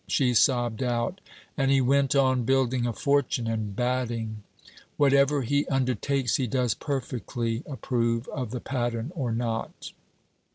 [0.07, 1.21] She sobbed out:
[1.55, 4.41] 'And he went on building a fortune and batting!
[4.97, 9.91] Whatever he undertakes he does perfectly approve of the pattern or not.